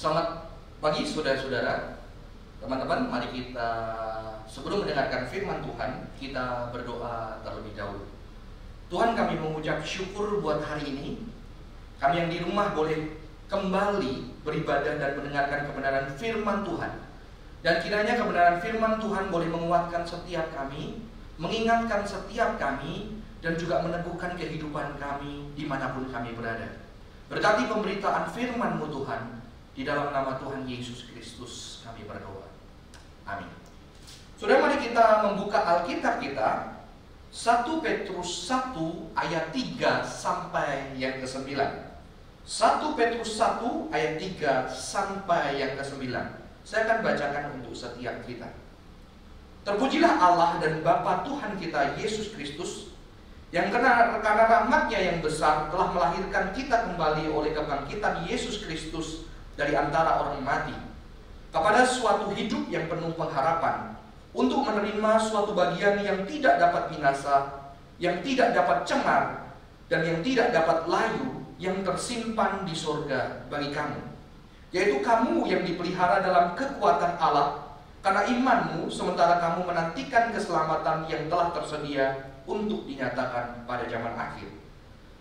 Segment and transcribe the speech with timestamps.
[0.00, 0.48] Selamat
[0.80, 2.00] pagi saudara-saudara,
[2.56, 3.12] teman-teman.
[3.12, 3.68] Mari kita
[4.48, 8.08] sebelum mendengarkan firman Tuhan, kita berdoa terlebih dahulu.
[8.88, 11.08] Tuhan kami mengucap syukur buat hari ini.
[12.00, 13.12] Kami yang di rumah boleh
[13.52, 16.92] kembali beribadah dan mendengarkan kebenaran firman Tuhan.
[17.60, 21.04] Dan kiranya kebenaran firman Tuhan boleh menguatkan setiap kami,
[21.36, 26.88] mengingatkan setiap kami, dan juga meneguhkan kehidupan kami di mana pun kami berada.
[27.28, 29.39] Berkati pemberitaan firman-Mu Tuhan,
[29.80, 32.52] di dalam nama Tuhan Yesus Kristus kami berdoa.
[33.24, 33.48] Amin.
[34.36, 36.76] Sudah mari kita membuka Alkitab kita
[37.32, 38.76] 1 Petrus 1
[39.16, 41.56] ayat 3 sampai yang ke-9.
[41.56, 46.12] 1 Petrus 1 ayat 3 sampai yang ke-9.
[46.60, 48.52] Saya akan bacakan untuk setiap kita.
[49.64, 52.92] Terpujilah Allah dan Bapa Tuhan kita Yesus Kristus
[53.48, 60.22] yang karena, rahmatnya yang besar telah melahirkan kita kembali oleh kebangkitan Yesus Kristus dari antara
[60.22, 60.76] orang mati
[61.50, 63.98] kepada suatu hidup yang penuh pengharapan
[64.30, 67.36] untuk menerima suatu bagian yang tidak dapat binasa,
[67.98, 69.50] yang tidak dapat cemar,
[69.90, 74.00] dan yang tidak dapat layu yang tersimpan di sorga bagi kamu.
[74.70, 81.50] Yaitu kamu yang dipelihara dalam kekuatan Allah karena imanmu sementara kamu menantikan keselamatan yang telah
[81.50, 84.59] tersedia untuk dinyatakan pada zaman akhir.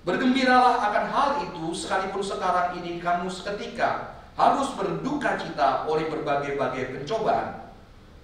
[0.07, 7.75] Bergembiralah akan hal itu sekalipun sekarang ini kamu seketika harus berduka cita oleh berbagai-bagai pencobaan.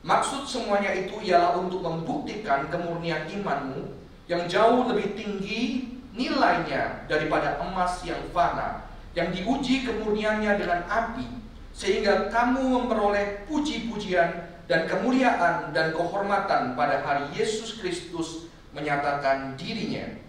[0.05, 3.91] Maksud semuanya itu ialah untuk membuktikan kemurnian imanmu
[4.31, 11.27] yang jauh lebih tinggi nilainya daripada emas yang fana, yang diuji kemurniannya dengan api,
[11.75, 20.24] sehingga kamu memperoleh puji-pujian dan kemuliaan dan kehormatan pada hari Yesus Kristus menyatakan dirinya.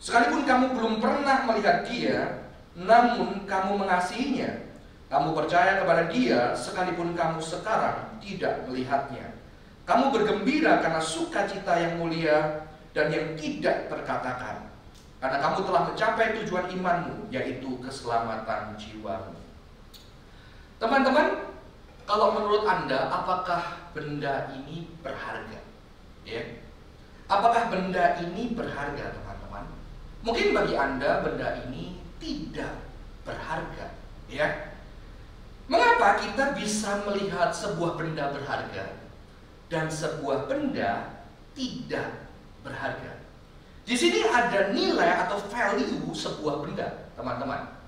[0.00, 4.70] Sekalipun kamu belum pernah melihat dia, namun kamu mengasihinya
[5.10, 9.34] kamu percaya kepada dia sekalipun kamu sekarang tidak melihatnya.
[9.82, 12.62] Kamu bergembira karena sukacita yang mulia
[12.94, 14.70] dan yang tidak terkatakan.
[15.18, 19.34] Karena kamu telah mencapai tujuan imanmu, yaitu keselamatan jiwamu.
[20.78, 21.50] Teman-teman,
[22.06, 25.58] kalau menurut Anda, apakah benda ini berharga?
[26.22, 26.40] Ya.
[27.26, 29.29] Apakah benda ini berharga, teman-teman?
[30.20, 32.76] Mungkin bagi Anda benda ini tidak
[33.24, 33.96] berharga,
[34.28, 34.76] ya.
[35.64, 39.00] Mengapa kita bisa melihat sebuah benda berharga
[39.72, 41.22] dan sebuah benda
[41.56, 42.28] tidak
[42.60, 43.22] berharga?
[43.88, 47.80] Di sini ada nilai atau value sebuah benda, teman-teman.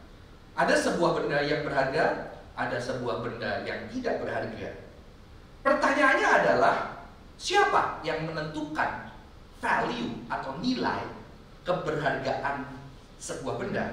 [0.57, 4.71] Ada sebuah benda yang berharga, ada sebuah benda yang tidak berharga.
[5.63, 6.77] Pertanyaannya adalah
[7.37, 9.13] siapa yang menentukan
[9.61, 11.22] value atau nilai
[11.63, 12.67] keberhargaan
[13.19, 13.87] sebuah benda?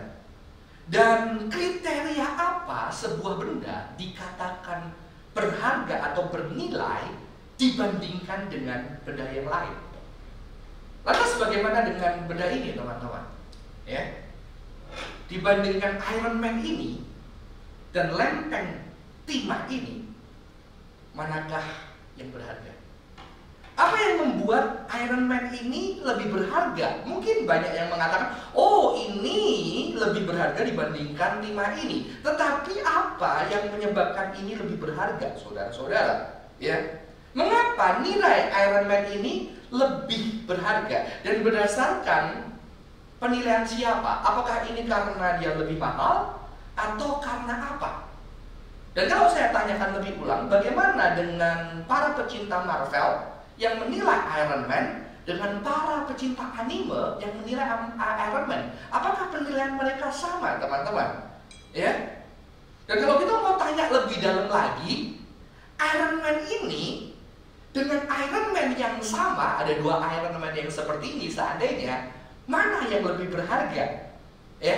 [0.89, 4.89] Dan kriteria apa sebuah benda dikatakan
[5.37, 7.13] berharga atau bernilai
[7.61, 9.77] dibandingkan dengan benda yang lain?
[11.05, 13.25] Lantas bagaimana dengan benda ini teman-teman?
[13.85, 14.01] Ya,
[15.29, 17.05] dibandingkan Iron Man ini
[17.93, 18.89] dan lempeng
[19.29, 20.09] timah ini,
[21.13, 21.65] manakah
[22.17, 22.78] yang berharga?
[23.79, 26.99] Apa yang membuat Iron Man ini lebih berharga?
[27.07, 32.11] Mungkin banyak yang mengatakan, oh ini lebih berharga dibandingkan lima ini.
[32.19, 36.43] Tetapi apa yang menyebabkan ini lebih berharga, saudara-saudara?
[36.59, 36.75] Ya,
[37.31, 41.23] mengapa nilai Iron Man ini lebih berharga?
[41.23, 42.51] Dan berdasarkan
[43.23, 44.27] penilaian siapa?
[44.27, 46.35] Apakah ini karena dia lebih mahal
[46.75, 48.11] atau karena apa?
[48.91, 55.03] Dan kalau saya tanyakan lebih ulang, bagaimana dengan para pecinta Marvel yang menilai Iron Man
[55.27, 57.67] dengan para pecinta anime yang menilai
[57.99, 58.73] Iron Man.
[58.89, 61.35] Apakah penilaian mereka sama, teman-teman?
[61.75, 62.23] Ya.
[62.89, 65.21] Dan kalau kita mau tanya lebih dalam lagi,
[65.77, 67.13] Iron Man ini
[67.75, 72.15] dengan Iron Man yang sama, ada dua Iron Man yang seperti ini seandainya,
[72.49, 74.15] mana yang lebih berharga?
[74.57, 74.77] Ya.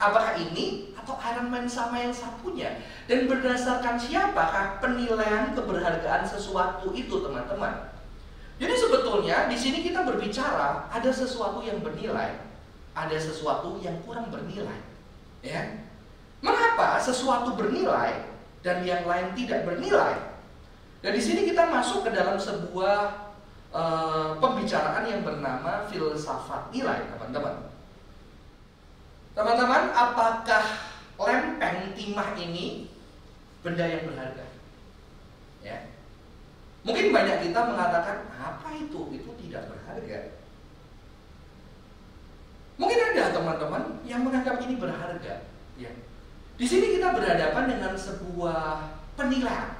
[0.00, 2.84] Apakah ini atau Iron Man sama yang satunya?
[3.08, 7.89] Dan berdasarkan siapakah penilaian keberhargaan sesuatu itu, teman-teman?
[8.60, 12.36] Jadi sebetulnya di sini kita berbicara ada sesuatu yang bernilai,
[12.92, 14.76] ada sesuatu yang kurang bernilai.
[15.40, 15.88] Ya.
[16.44, 18.28] Mengapa sesuatu bernilai
[18.60, 20.36] dan yang lain tidak bernilai?
[21.00, 23.32] Dan di sini kita masuk ke dalam sebuah
[23.72, 27.72] uh, pembicaraan yang bernama filsafat nilai, teman-teman.
[29.32, 30.64] Teman-teman, apakah
[31.16, 32.92] lempeng timah ini
[33.64, 34.49] benda yang berharga?
[36.90, 39.14] Mungkin banyak kita mengatakan apa itu?
[39.14, 40.34] Itu tidak berharga.
[42.82, 45.46] Mungkin ada teman-teman yang menganggap ini berharga,
[45.78, 45.92] ya.
[46.58, 49.78] Di sini kita berhadapan dengan sebuah penilaian.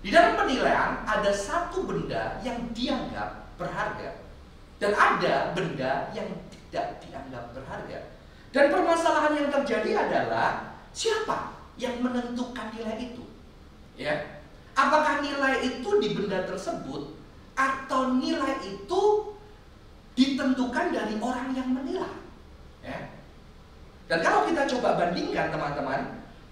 [0.00, 4.24] Di dalam penilaian ada satu benda yang dianggap berharga
[4.80, 8.08] dan ada benda yang tidak dianggap berharga.
[8.56, 13.28] Dan permasalahan yang terjadi adalah siapa yang menentukan nilai itu?
[14.00, 14.43] Ya.
[14.74, 17.14] Apakah nilai itu di benda tersebut
[17.54, 19.02] atau nilai itu
[20.18, 22.16] ditentukan dari orang yang menilai?
[22.82, 22.98] Ya.
[24.10, 26.00] Dan kalau kita coba bandingkan teman-teman,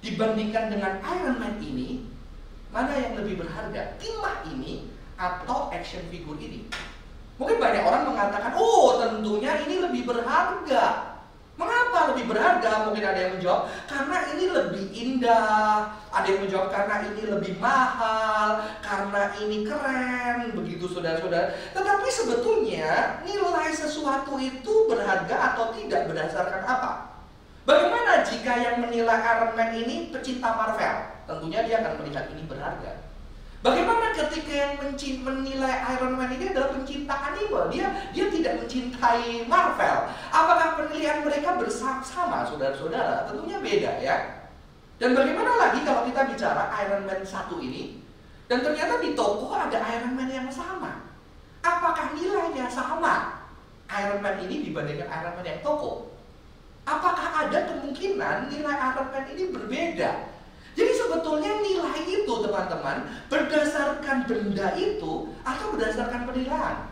[0.01, 2.07] dibandingkan dengan Iron Man ini,
[2.73, 3.99] mana yang lebih berharga?
[4.01, 4.89] Timah ini
[5.21, 6.67] atau action figure ini?
[7.37, 11.12] Mungkin banyak orang mengatakan, oh tentunya ini lebih berharga.
[11.53, 12.89] Mengapa lebih berharga?
[12.89, 15.93] Mungkin ada yang menjawab, karena ini lebih indah.
[16.09, 18.65] Ada yang menjawab, karena ini lebih mahal.
[18.81, 20.57] Karena ini keren.
[20.57, 21.53] Begitu saudara-saudara.
[21.77, 26.93] Tetapi sebetulnya nilai sesuatu itu berharga atau tidak berdasarkan apa?
[27.63, 30.97] Bagaimana jika yang menilai Iron Man ini pecinta Marvel?
[31.29, 33.12] Tentunya dia akan melihat ini berharga.
[33.63, 34.75] Bagaimana ketika yang
[35.23, 37.71] menilai Iron Man ini adalah pencinta anime?
[37.71, 40.11] Dia dia tidak mencintai Marvel.
[40.35, 43.31] Apakah penilaian mereka bersama, saudara-saudara?
[43.31, 44.17] Tentunya beda ya.
[44.99, 48.03] Dan bagaimana lagi kalau kita bicara Iron Man satu ini?
[48.51, 51.07] Dan ternyata di toko ada Iron Man yang sama.
[51.63, 53.47] Apakah nilainya sama?
[53.87, 56.11] Iron Man ini dibandingkan Iron Man yang toko?
[56.83, 60.32] Apakah ada kemungkinan nilai Iron Man ini berbeda?
[60.73, 66.89] Jadi sebetulnya nilai itu teman-teman berdasarkan benda itu atau berdasarkan penilaian.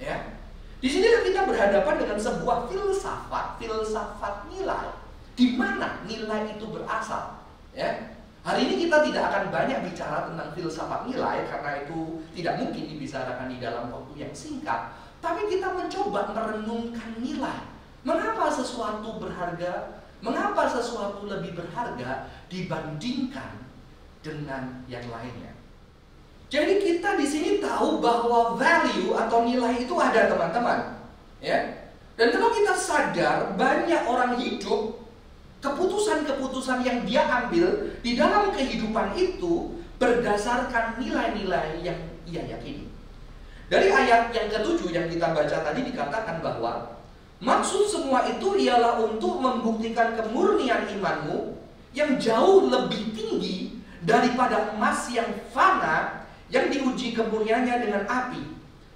[0.00, 0.40] Ya.
[0.80, 4.96] Di sini kita berhadapan dengan sebuah filsafat, filsafat nilai.
[5.36, 7.44] Di mana nilai itu berasal?
[7.76, 8.16] Ya.
[8.40, 13.52] Hari ini kita tidak akan banyak bicara tentang filsafat nilai karena itu tidak mungkin dibicarakan
[13.52, 14.96] di dalam waktu yang singkat.
[15.20, 17.68] Tapi kita mencoba merenungkan nilai.
[18.00, 23.64] Mengapa sesuatu berharga Mengapa sesuatu lebih berharga dibandingkan
[24.20, 25.56] dengan yang lainnya?
[26.50, 30.98] Jadi kita di sini tahu bahwa value atau nilai itu ada teman-teman,
[31.38, 31.88] ya.
[32.18, 35.00] Dan kalau kita sadar banyak orang hidup
[35.64, 41.96] keputusan-keputusan yang dia ambil di dalam kehidupan itu berdasarkan nilai-nilai yang
[42.28, 42.90] ia yakini.
[43.70, 46.99] Dari ayat yang ketujuh yang kita baca tadi dikatakan bahwa
[47.40, 51.56] Maksud semua itu ialah untuk membuktikan kemurnian imanmu
[51.96, 58.44] yang jauh lebih tinggi daripada emas yang fana yang diuji kemurniannya dengan api.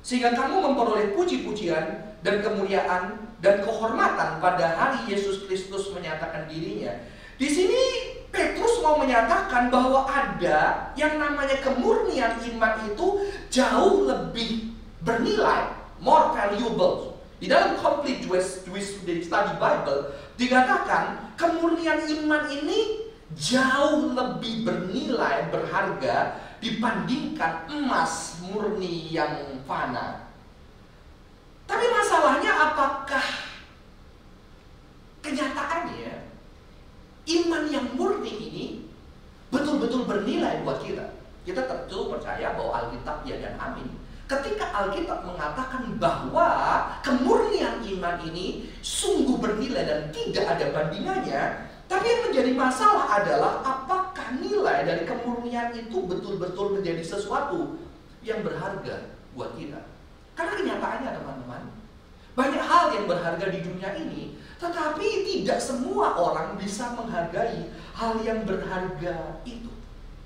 [0.05, 6.93] Sehingga kamu memperoleh puji-pujian dan kemuliaan dan kehormatan pada hari Yesus Kristus menyatakan dirinya.
[7.41, 7.81] Di sini
[8.29, 15.73] Petrus mau menyatakan bahwa ada yang namanya kemurnian iman itu jauh lebih bernilai,
[16.05, 17.14] more valuable
[17.45, 23.05] di dalam Complete Jewish, Jewish Study Bible dikatakan kemurnian iman ini
[23.37, 30.25] jauh lebih bernilai, berharga dibandingkan emas murni yang fana.
[31.69, 33.27] Tapi masalahnya apakah
[35.21, 36.25] kenyataannya
[37.29, 38.65] iman yang murni ini
[39.53, 41.13] betul-betul bernilai buat kita?
[41.45, 46.49] Kita tentu percaya bahwa Alkitab ya dan amin Ketika Alkitab mengatakan bahwa
[47.05, 54.35] kemurnian iman ini sungguh bernilai dan tidak ada bandingannya, tapi yang menjadi masalah adalah apakah
[54.43, 57.79] nilai dari kemurnian itu betul-betul menjadi sesuatu
[58.27, 59.79] yang berharga buat kita.
[60.35, 61.63] Karena kenyataannya teman-teman,
[62.35, 68.43] banyak hal yang berharga di dunia ini, tetapi tidak semua orang bisa menghargai hal yang
[68.43, 69.71] berharga itu.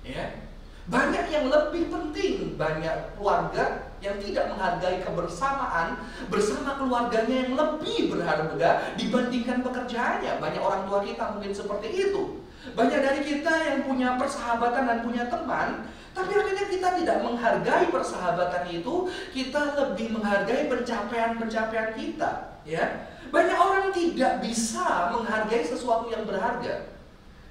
[0.00, 0.48] Ya,
[0.88, 5.98] banyak yang lebih penting, banyak keluarga yang tidak menghargai kebersamaan
[6.30, 10.38] bersama keluarganya yang lebih berharga dibandingkan pekerjaannya.
[10.38, 12.42] Banyak orang tua kita mungkin seperti itu.
[12.74, 18.64] Banyak dari kita yang punya persahabatan dan punya teman, tapi akhirnya kita tidak menghargai persahabatan
[18.74, 23.08] itu, kita lebih menghargai pencapaian-pencapaian kita, ya.
[23.28, 26.98] Banyak orang tidak bisa menghargai sesuatu yang berharga.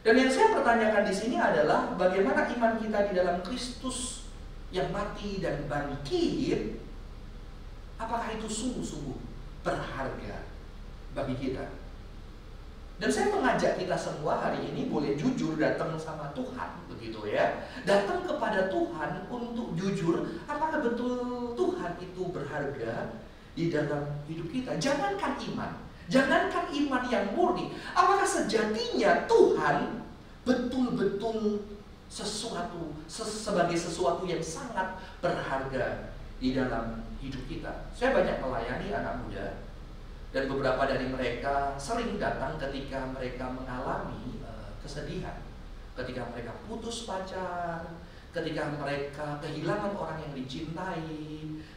[0.03, 4.26] Dan yang saya pertanyakan di sini adalah bagaimana iman kita di dalam Kristus
[4.71, 6.79] yang mati dan bangkit,
[7.95, 9.17] apakah itu sungguh-sungguh
[9.63, 10.43] berharga
[11.15, 11.65] bagi kita?
[12.97, 17.69] Dan saya mengajak kita semua hari ini boleh jujur datang sama Tuhan, begitu ya.
[17.85, 23.13] Datang kepada Tuhan untuk jujur, apakah betul Tuhan itu berharga
[23.53, 24.81] di dalam hidup kita?
[24.81, 25.71] Jangankan iman,
[26.07, 30.07] Jangankan iman yang murni, apakah sejatinya Tuhan
[30.47, 31.59] betul-betul
[32.07, 37.91] sesuatu sebagai sesuatu yang sangat berharga di dalam hidup kita.
[37.91, 39.47] Saya banyak melayani anak muda
[40.31, 45.43] dan beberapa dari mereka sering datang ketika mereka mengalami uh, kesedihan.
[45.97, 47.81] Ketika mereka putus pacar,
[48.41, 51.17] ketika mereka kehilangan orang yang dicintai.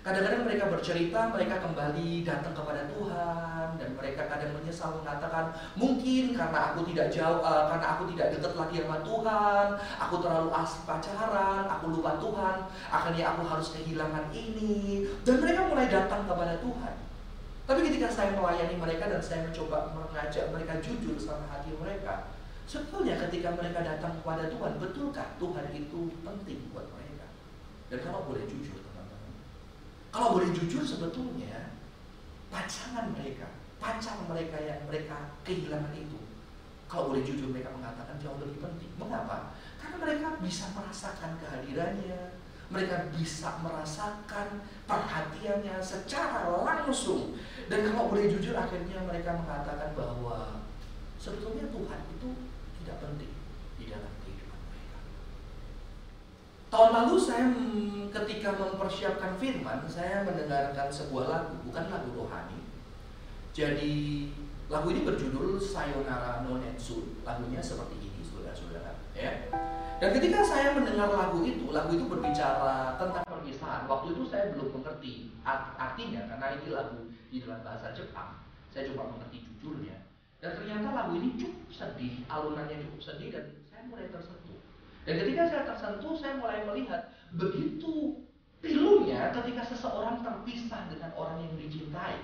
[0.00, 6.72] Kadang-kadang mereka bercerita, mereka kembali datang kepada Tuhan dan mereka kadang menyesal mengatakan, mungkin karena
[6.72, 9.66] aku tidak jauh, uh, karena aku tidak dekat lagi sama Tuhan,
[10.00, 12.56] aku terlalu asik pacaran, aku lupa Tuhan,
[12.88, 15.04] akhirnya aku harus kehilangan ini.
[15.20, 16.94] Dan mereka mulai datang kepada Tuhan.
[17.68, 22.39] Tapi ketika saya melayani mereka dan saya mencoba mengajak mereka jujur sama hati mereka,
[22.70, 27.26] Sebetulnya ketika mereka datang kepada Tuhan, betulkah Tuhan itu penting buat mereka?
[27.90, 29.34] Dan kalau boleh jujur teman-teman,
[30.14, 31.74] kalau boleh jujur sebetulnya
[32.46, 36.14] pasangan mereka, pacar mereka yang mereka kehilangan itu,
[36.86, 38.94] kalau boleh jujur mereka mengatakan jauh lebih penting.
[38.94, 39.50] Mengapa?
[39.82, 42.38] Karena mereka bisa merasakan kehadirannya,
[42.70, 47.34] mereka bisa merasakan perhatiannya secara langsung.
[47.66, 50.62] Dan kalau boleh jujur akhirnya mereka mengatakan bahwa
[51.18, 52.49] sebetulnya Tuhan itu
[52.80, 53.32] tidak penting
[53.76, 54.98] di dalam kehidupan mereka.
[56.70, 57.46] Tahun lalu saya
[58.10, 62.58] ketika mempersiapkan firman, saya mendengarkan sebuah lagu, bukan lagu rohani.
[63.50, 63.94] Jadi
[64.70, 67.22] lagu ini berjudul Sayonara no Netsu.
[67.26, 68.94] Lagunya seperti ini, saudara-saudara.
[69.14, 69.50] Ya.
[70.00, 73.84] Dan ketika saya mendengar lagu itu, lagu itu berbicara tentang perpisahan.
[73.84, 78.40] Waktu itu saya belum mengerti artinya karena ini lagu di dalam bahasa Jepang.
[78.72, 80.09] Saya coba mengerti jujurnya.
[80.40, 84.58] Dan ternyata lagu ini cukup sedih, alunannya cukup sedih dan saya mulai tersentuh.
[85.04, 88.24] Dan ketika saya tersentuh, saya mulai melihat begitu
[88.64, 92.16] pilunya ketika seseorang terpisah dengan orang yang dicintai.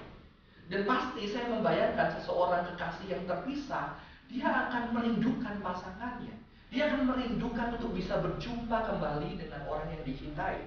[0.66, 6.34] Dan pasti saya membayangkan seseorang kekasih yang terpisah, dia akan merindukan pasangannya.
[6.74, 10.66] Dia akan merindukan untuk bisa berjumpa kembali dengan orang yang dicintai.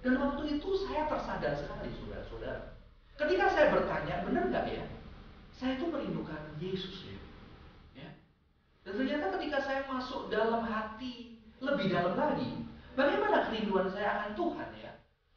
[0.00, 2.62] Dan waktu itu saya tersadar sekali, saudara-saudara.
[3.20, 4.84] Ketika saya bertanya, benar nggak ya?
[5.54, 7.16] Saya itu merindukan Yesus ya.
[7.94, 8.10] ya.
[8.82, 12.66] Dan ternyata ketika saya masuk dalam hati lebih dalam lagi,
[12.98, 14.92] bagaimana kerinduan saya akan Tuhan ya?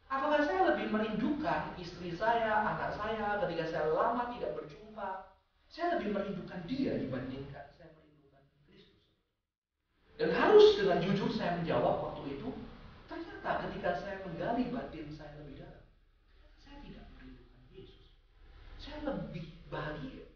[0.08, 5.36] Apakah saya lebih merindukan istri saya, anak saya ketika saya lama tidak berjumpa?
[5.68, 9.04] Saya lebih merindukan dia dibandingkan saya merindukan Kristus.
[10.16, 12.50] Dan harus dengan jujur saya menjawab waktu itu,
[13.04, 15.84] ternyata ketika saya menggali batin saya lebih dalam,
[16.56, 18.16] saya tidak merindukan Yesus.
[18.80, 20.28] Saya lebih bahagia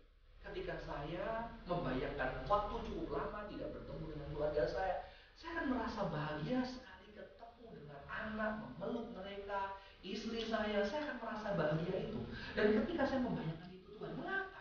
[0.52, 4.96] ketika saya membayangkan waktu cukup lama tidak bertemu dengan keluarga saya.
[5.32, 10.84] Saya akan merasa bahagia sekali ketemu dengan anak, memeluk mereka, istri saya.
[10.84, 12.20] Saya akan merasa bahagia itu.
[12.52, 14.60] Dan ketika saya membayangkan itu Tuhan, mengapa?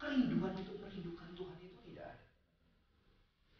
[0.00, 2.26] Kerinduan untuk merindukan Tuhan itu tidak ada.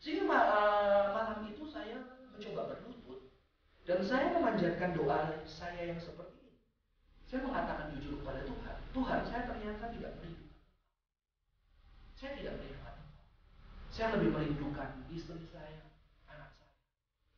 [0.00, 2.02] Sehingga uh, malam itu saya
[2.34, 3.30] mencoba berlutut
[3.84, 6.56] dan saya memanjatkan doa saya yang seperti ini.
[7.28, 10.44] Saya mengatakan jujur kepada Tuhan, Tuhan saya ternyata tidak merindukan
[12.14, 12.96] saya tidak merindukan
[13.94, 15.86] Saya lebih merindukan istri saya,
[16.26, 16.74] anak saya,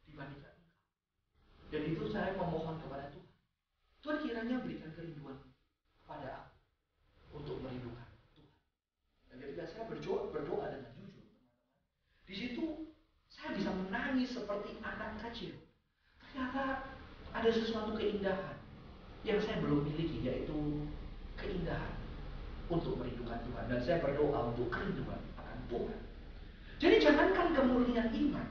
[0.08, 0.88] dibandingkan engkau.
[1.68, 3.28] Dan itu saya memohon kepada Tuhan.
[4.00, 5.36] Tuhan kiranya berikan kerinduan
[6.00, 6.56] kepada aku
[7.42, 8.56] untuk merindukan Tuhan.
[9.28, 11.28] Dan ketika saya berdoa, berdoa dengan jujur,
[12.24, 12.64] di situ
[13.28, 15.60] saya bisa menangis seperti anak kecil.
[16.24, 16.88] Ternyata
[17.36, 18.56] ada sesuatu keindahan
[19.28, 20.88] yang saya belum miliki, yaitu
[21.36, 21.94] keindahan
[22.66, 23.64] untuk merindukan Tuhan.
[23.70, 25.98] Dan saya berdoa untuk kerinduan akan Tuhan.
[26.76, 28.48] Jadi jangankan kemurnian iman.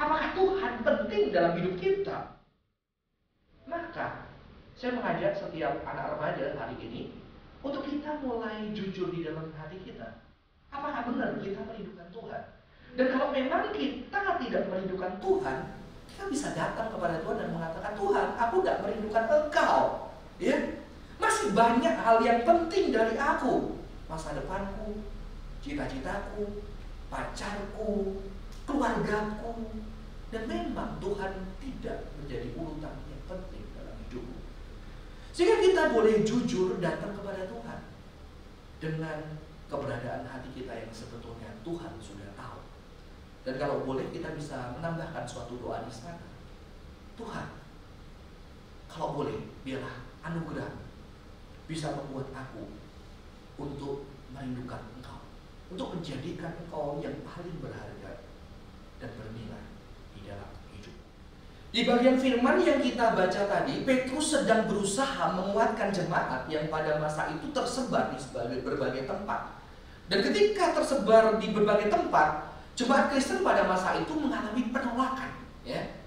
[0.00, 2.40] Apakah Tuhan penting dalam hidup kita?
[3.68, 4.32] Maka
[4.74, 7.02] saya mengajak setiap anak remaja hari ini
[7.60, 10.24] untuk kita mulai jujur di dalam hati kita.
[10.72, 12.42] Apakah benar kita merindukan Tuhan?
[12.96, 15.58] Dan kalau memang kita tidak merindukan Tuhan,
[16.10, 19.82] kita bisa datang kepada Tuhan dan mengatakan, Tuhan, aku tidak merindukan Engkau.
[20.40, 20.56] Ya,
[21.20, 23.76] masih banyak hal yang penting dari aku.
[24.08, 25.04] Masa depanku,
[25.60, 26.64] cita-citaku,
[27.12, 28.24] pacarku,
[28.64, 29.84] keluargaku.
[30.30, 34.38] Dan memang Tuhan tidak menjadi urutan yang penting dalam hidupku.
[35.34, 37.80] Sehingga kita boleh jujur datang kepada Tuhan.
[38.80, 39.18] Dengan
[39.68, 42.64] keberadaan hati kita yang sebetulnya Tuhan sudah tahu.
[43.44, 46.26] Dan kalau boleh kita bisa menambahkan suatu doa di sana.
[47.18, 47.46] Tuhan,
[48.88, 50.89] kalau boleh, biarlah anugerah
[51.70, 52.66] bisa membuat aku
[53.62, 55.22] untuk merindukan engkau.
[55.70, 58.26] Untuk menjadikan engkau yang paling berharga
[58.98, 59.64] dan bernilai
[60.18, 60.94] di dalam hidup.
[61.70, 67.30] Di bagian firman yang kita baca tadi, Petrus sedang berusaha menguatkan jemaat yang pada masa
[67.30, 68.18] itu tersebar di
[68.66, 69.62] berbagai tempat.
[70.10, 75.38] Dan ketika tersebar di berbagai tempat, jemaat Kristen pada masa itu mengalami penolakan.
[75.62, 76.02] Ya.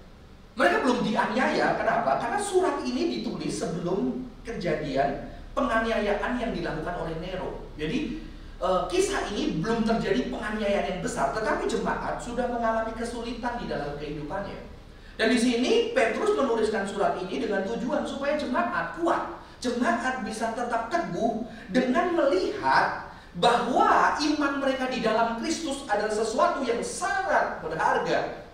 [0.60, 2.20] Mereka belum dianiaya, kenapa?
[2.20, 7.70] Karena surat ini ditulis sebelum kejadian penganiayaan yang dilakukan oleh Nero.
[7.78, 8.20] Jadi
[8.58, 13.94] uh, kisah ini belum terjadi penganiayaan yang besar, tetapi jemaat sudah mengalami kesulitan di dalam
[13.96, 14.74] kehidupannya.
[15.14, 19.38] Dan di sini Petrus menuliskan surat ini dengan tujuan supaya jemaat kuat.
[19.62, 23.08] Jemaat bisa tetap teguh dengan melihat
[23.38, 28.44] bahwa iman mereka di dalam Kristus adalah sesuatu yang sangat berharga.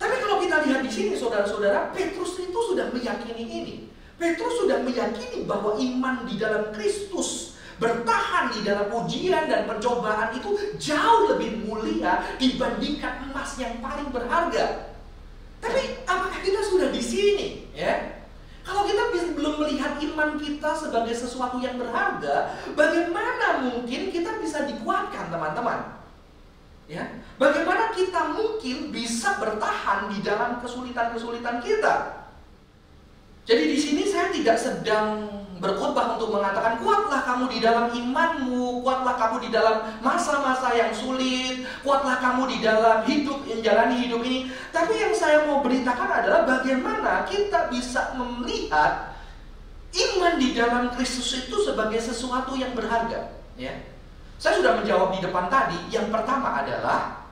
[0.00, 3.74] Tapi kalau kita lihat di sini saudara-saudara, Petrus itu sudah meyakini ini.
[4.20, 10.52] Petrus sudah meyakini bahwa iman di dalam Kristus bertahan di dalam ujian dan pencobaan itu
[10.76, 14.92] jauh lebih mulia dibandingkan emas yang paling berharga.
[15.64, 17.48] Tapi apakah kita sudah di sini?
[17.72, 18.20] Ya,
[18.60, 19.08] kalau kita
[19.40, 25.96] belum melihat iman kita sebagai sesuatu yang berharga, bagaimana mungkin kita bisa dikuatkan, teman-teman?
[26.84, 27.08] Ya,
[27.40, 32.19] bagaimana kita mungkin bisa bertahan di dalam kesulitan-kesulitan kita?
[33.48, 35.26] Jadi di sini saya tidak sedang
[35.60, 41.68] berkhotbah untuk mengatakan kuatlah kamu di dalam imanmu, kuatlah kamu di dalam masa-masa yang sulit,
[41.84, 44.48] kuatlah kamu di dalam hidup menjalani hidup ini.
[44.72, 49.12] Tapi yang saya mau beritakan adalah bagaimana kita bisa melihat
[49.90, 53.74] iman di dalam Kristus itu sebagai sesuatu yang berharga, ya.
[54.40, 55.76] Saya sudah menjawab di depan tadi.
[55.92, 57.28] Yang pertama adalah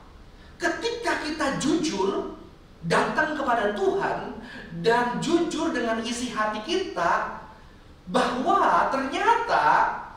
[0.61, 2.37] ketika kita jujur
[2.87, 4.39] datang kepada Tuhan
[4.85, 7.43] dan jujur dengan isi hati kita,
[8.09, 9.65] bahwa ternyata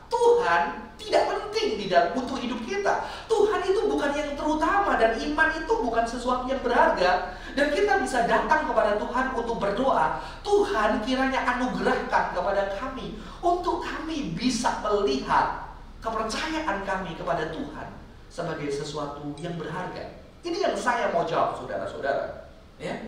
[0.08, 0.62] Tuhan
[0.96, 3.04] tidak penting di dalam untuk hidup kita.
[3.26, 8.24] Tuhan itu bukan yang terutama dan iman itu bukan sesuatu yang berharga dan kita bisa
[8.24, 10.22] datang kepada Tuhan untuk berdoa.
[10.46, 17.88] Tuhan kiranya anugerahkan kepada kami untuk kami bisa melihat kepercayaan kami kepada Tuhan
[18.32, 20.22] sebagai sesuatu yang berharga.
[20.42, 22.41] Ini yang saya mau jawab saudara-saudara.
[22.82, 22.98] Ya.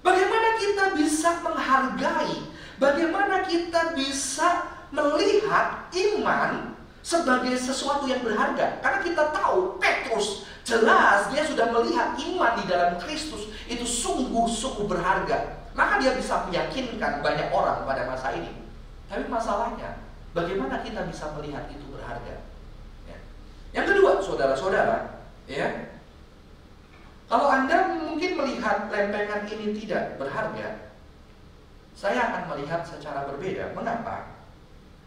[0.00, 2.50] Bagaimana kita bisa menghargai
[2.80, 6.72] Bagaimana kita bisa melihat iman
[7.04, 8.80] sebagai sesuatu yang berharga?
[8.80, 15.60] Karena kita tahu Petrus jelas dia sudah melihat iman di dalam Kristus itu sungguh-sungguh berharga.
[15.76, 18.48] Maka dia bisa meyakinkan banyak orang pada masa ini.
[19.12, 20.00] Tapi masalahnya,
[20.32, 22.48] bagaimana kita bisa melihat itu berharga?
[23.04, 23.18] Ya.
[23.76, 25.99] Yang kedua, saudara-saudara, ya,
[27.30, 30.90] kalau Anda mungkin melihat lempengan ini tidak berharga,
[31.94, 33.70] saya akan melihat secara berbeda.
[33.70, 34.34] Mengapa?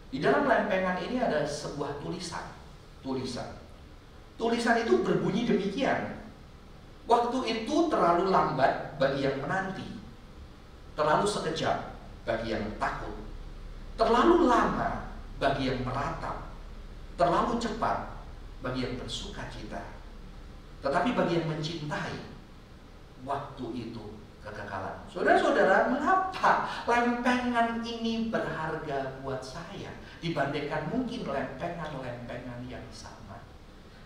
[0.08, 2.48] Di dalam lempengan ini ada sebuah tulisan.
[3.04, 3.60] Tulisan.
[4.40, 6.16] Tulisan itu berbunyi demikian.
[7.04, 9.84] Waktu itu terlalu lambat bagi yang menanti.
[10.96, 11.92] Terlalu sekejap
[12.24, 13.20] bagi yang takut.
[14.00, 16.48] Terlalu lama bagi yang meratap.
[17.20, 18.16] Terlalu cepat
[18.64, 19.93] bagi yang bersuka cita.
[20.84, 22.16] Tetapi bagi yang mencintai,
[23.24, 24.04] waktu itu
[24.44, 25.08] kekekalan.
[25.08, 33.40] Saudara-saudara, mengapa lempengan ini berharga buat saya dibandingkan mungkin lempengan-lempengan yang sama?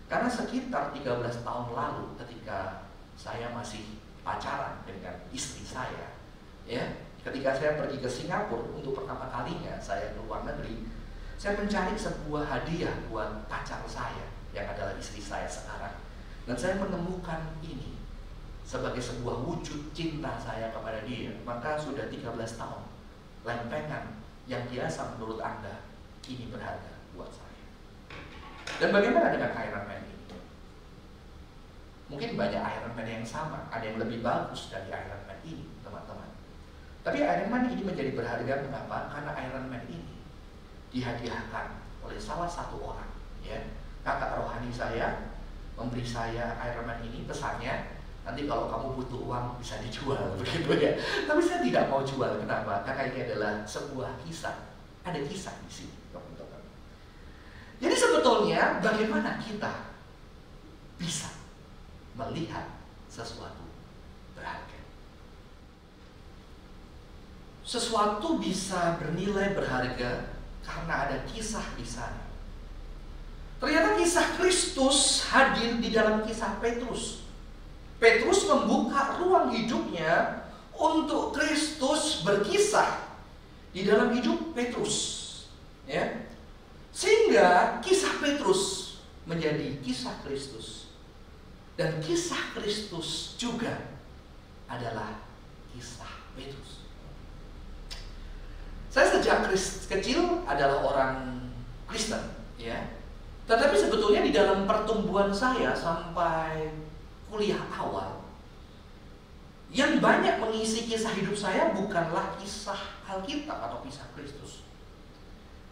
[0.07, 2.87] Karena sekitar 13 tahun lalu ketika
[3.19, 6.15] saya masih pacaran dengan istri saya,
[6.63, 6.87] ya,
[7.27, 10.87] ketika saya pergi ke Singapura untuk pertama kalinya saya ke luar negeri,
[11.35, 16.08] saya mencari sebuah hadiah buat pacar saya yang adalah istri saya sekarang.
[16.49, 18.01] Dan saya menemukan ini
[18.65, 22.25] sebagai sebuah wujud cinta saya kepada dia, maka sudah 13
[22.57, 22.83] tahun
[23.45, 24.17] lempengan
[24.49, 25.85] yang biasa menurut Anda
[26.25, 27.65] ini berharga buat saya.
[28.81, 30.17] Dan bagaimana dengan Iron Man ini?
[32.09, 36.33] Mungkin banyak Iron Man yang sama, ada yang lebih bagus dari Iron Man ini, teman-teman.
[37.05, 39.13] Tapi Iron Man ini menjadi berharga mengapa?
[39.13, 40.25] Karena Iron Man ini
[40.97, 43.13] dihadiahkan oleh salah satu orang,
[43.45, 43.69] ya
[44.01, 45.28] kakak rohani saya
[45.79, 50.93] memberi saya Iron Man ini pesannya Nanti kalau kamu butuh uang bisa dijual begitu ya.
[51.25, 52.37] Tapi saya tidak mau jual.
[52.37, 52.85] Kenapa?
[52.85, 54.69] Karena ini adalah sebuah kisah.
[55.01, 56.61] Ada kisah di sini, teman-teman.
[57.81, 59.97] Jadi sebetulnya bagaimana kita
[61.01, 61.33] bisa
[62.21, 62.69] melihat
[63.09, 63.65] sesuatu
[64.37, 64.77] berharga?
[67.65, 72.28] Sesuatu bisa bernilai berharga karena ada kisah di sana.
[73.59, 77.27] Ternyata kisah Kristus hadir di dalam kisah Petrus.
[77.99, 80.47] Petrus membuka ruang hidupnya
[80.79, 83.03] untuk Kristus berkisah
[83.75, 85.27] di dalam hidup Petrus.
[85.91, 86.31] Ya.
[86.95, 88.95] Sehingga kisah Petrus
[89.27, 90.95] menjadi kisah Kristus.
[91.75, 93.75] Dan kisah Kristus juga
[94.71, 95.19] adalah
[95.75, 96.87] kisah Petrus.
[98.91, 99.47] Saya sejak
[99.87, 101.15] kecil adalah orang
[101.87, 102.23] Kristen,
[102.59, 102.98] ya.
[103.49, 106.69] Tetapi sebetulnya di dalam pertumbuhan saya sampai
[107.33, 108.21] kuliah awal
[109.73, 112.77] yang banyak mengisi kisah hidup saya bukanlah kisah
[113.09, 114.69] Alkitab atau kisah Kristus.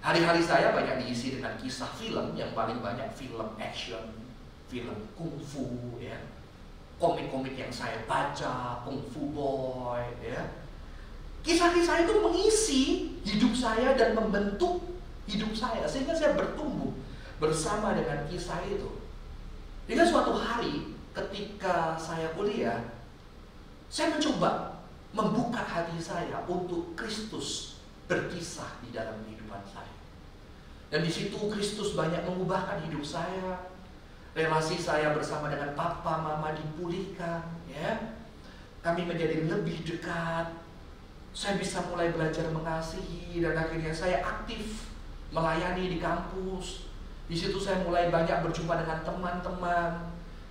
[0.00, 4.24] Hari-hari saya banyak diisi dengan kisah film yang paling banyak film action,
[4.72, 6.16] film kungfu, ya,
[6.96, 10.48] komik-komik yang saya baca, kungfu boy, ya.
[11.44, 12.82] Kisah-kisah itu mengisi
[13.24, 14.80] hidup saya dan membentuk
[15.28, 16.95] hidup saya sehingga saya bertumbuh
[17.36, 19.00] bersama dengan kisah itu.
[19.86, 22.80] Hingga suatu hari ketika saya kuliah,
[23.86, 24.82] saya mencoba
[25.14, 29.94] membuka hati saya untuk Kristus berkisah di dalam kehidupan saya.
[30.90, 33.74] Dan di situ Kristus banyak mengubahkan hidup saya.
[34.36, 37.40] Relasi saya bersama dengan papa mama dipulihkan,
[37.72, 38.12] ya.
[38.84, 40.52] Kami menjadi lebih dekat.
[41.32, 44.92] Saya bisa mulai belajar mengasihi dan akhirnya saya aktif
[45.32, 46.85] melayani di kampus.
[47.26, 49.90] Di situ saya mulai banyak berjumpa dengan teman-teman.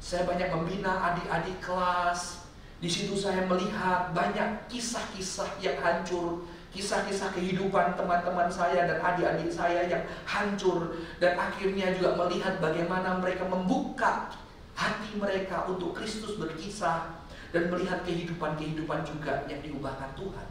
[0.03, 2.45] Saya banyak membina adik-adik kelas.
[2.83, 6.43] Di situ saya melihat banyak kisah-kisah yang hancur
[6.75, 13.47] kisah-kisah kehidupan teman-teman saya dan adik-adik saya yang hancur dan akhirnya juga melihat bagaimana mereka
[13.47, 14.27] membuka
[14.75, 17.15] hati mereka untuk Kristus berkisah
[17.55, 20.47] dan melihat kehidupan-kehidupan juga yang diubahkan Tuhan.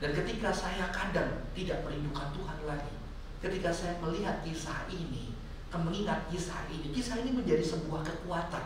[0.00, 2.96] Dan ketika saya kadang tidak merindukan Tuhan lagi,
[3.44, 5.29] ketika saya melihat kisah ini,
[5.78, 8.64] mengingat kisah ini, kisah ini menjadi sebuah kekuatan.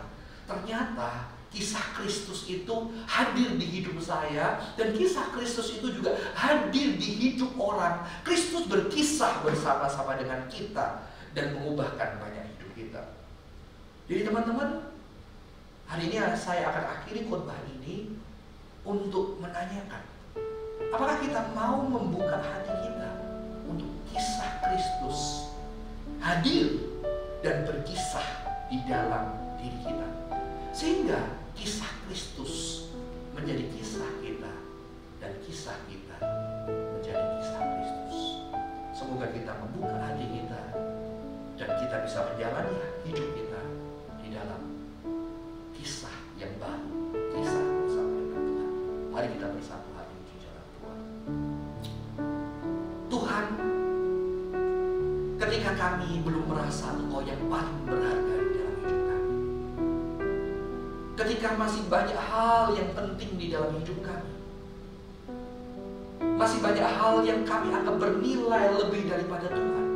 [0.49, 7.11] Ternyata kisah Kristus itu hadir di hidup saya dan kisah Kristus itu juga hadir di
[7.21, 8.05] hidup orang.
[8.25, 11.05] Kristus berkisah bersama-sama dengan kita
[11.37, 13.03] dan mengubahkan banyak hidup kita.
[14.09, 14.89] Jadi teman-teman,
[15.89, 18.17] hari ini saya akan akhiri khotbah ini
[18.85, 20.15] untuk menanyakan
[20.95, 23.11] apakah kita mau membuka hati kita
[23.67, 25.51] untuk kisah Kristus
[26.23, 26.94] hadir
[27.45, 28.25] dan berkisah
[28.73, 30.09] di dalam diri kita.
[30.73, 32.89] Sehingga kisah Kristus
[33.37, 34.53] menjadi kisah kita
[35.21, 36.17] dan kisah kita
[36.97, 38.19] menjadi kisah Kristus.
[38.97, 40.63] Semoga kita membuka hati kita
[41.61, 43.61] dan kita bisa menjalani hidup kita
[44.25, 44.63] di dalam
[45.77, 48.71] kisah yang baru, kisah bersama dengan Tuhan.
[49.13, 49.94] Mari kita bersatu
[55.75, 58.35] kami belum merasa Engkau yang paling berharga
[61.25, 64.33] ketika masih banyak hal yang penting di dalam hidup kami.
[66.35, 69.89] Masih banyak hal yang kami anggap bernilai lebih daripada Tuhan.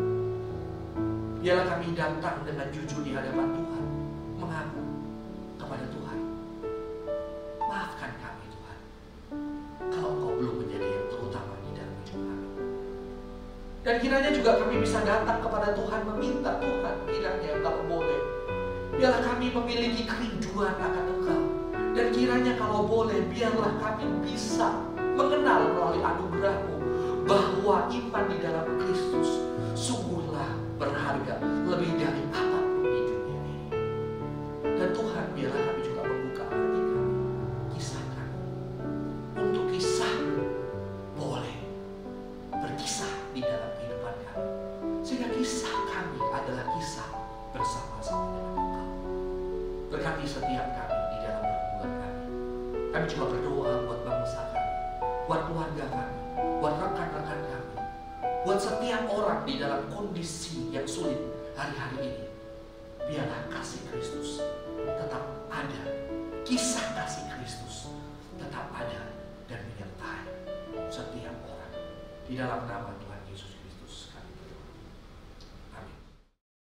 [1.42, 3.67] Biarlah kami datang dengan jujur di hadapan Tuhan,
[14.28, 18.20] kiranya juga kami bisa datang kepada Tuhan meminta Tuhan kiranya kalau boleh
[18.92, 21.42] Biarlah kami memiliki kerinduan akan Engkau.
[21.96, 26.76] Dan kiranya kalau boleh, biarlah kami bisa mengenal melalui anugerahmu
[27.24, 30.50] bahwa iman di dalam Kristus sungguhlah
[30.82, 31.38] berharga
[31.70, 32.27] lebih dari